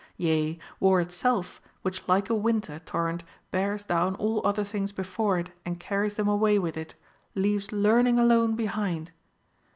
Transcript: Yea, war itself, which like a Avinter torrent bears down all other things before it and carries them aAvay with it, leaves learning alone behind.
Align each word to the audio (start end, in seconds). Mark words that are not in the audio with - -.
Yea, 0.17 0.57
war 0.79 0.99
itself, 0.99 1.61
which 1.83 2.07
like 2.07 2.27
a 2.27 2.33
Avinter 2.33 2.83
torrent 2.85 3.23
bears 3.51 3.85
down 3.85 4.15
all 4.15 4.41
other 4.43 4.63
things 4.63 4.91
before 4.91 5.37
it 5.37 5.51
and 5.63 5.79
carries 5.79 6.15
them 6.15 6.25
aAvay 6.25 6.59
with 6.59 6.75
it, 6.75 6.95
leaves 7.35 7.71
learning 7.71 8.17
alone 8.17 8.55
behind. 8.55 9.11